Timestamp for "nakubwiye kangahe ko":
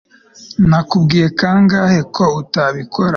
0.69-2.23